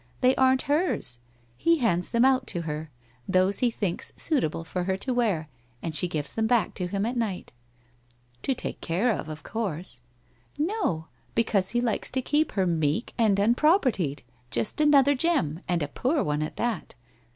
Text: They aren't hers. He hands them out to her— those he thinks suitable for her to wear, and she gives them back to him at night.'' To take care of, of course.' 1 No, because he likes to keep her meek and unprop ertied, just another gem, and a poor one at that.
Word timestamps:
They 0.21 0.35
aren't 0.35 0.63
hers. 0.63 1.19
He 1.57 1.77
hands 1.77 2.09
them 2.09 2.25
out 2.25 2.47
to 2.47 2.61
her— 2.63 2.89
those 3.37 3.59
he 3.59 3.69
thinks 3.69 4.11
suitable 4.17 4.63
for 4.63 4.85
her 4.85 4.97
to 4.97 5.13
wear, 5.13 5.47
and 5.83 5.93
she 5.93 6.07
gives 6.07 6.33
them 6.33 6.47
back 6.47 6.73
to 6.73 6.87
him 6.87 7.05
at 7.05 7.15
night.'' 7.15 7.51
To 8.41 8.55
take 8.55 8.81
care 8.81 9.11
of, 9.11 9.29
of 9.29 9.43
course.' 9.43 10.01
1 10.57 10.65
No, 10.67 11.05
because 11.35 11.69
he 11.69 11.81
likes 11.81 12.09
to 12.09 12.21
keep 12.23 12.53
her 12.53 12.65
meek 12.65 13.13
and 13.15 13.37
unprop 13.37 13.83
ertied, 13.83 14.21
just 14.49 14.81
another 14.81 15.13
gem, 15.13 15.59
and 15.67 15.83
a 15.83 15.87
poor 15.87 16.23
one 16.23 16.41
at 16.41 16.55
that. 16.57 16.95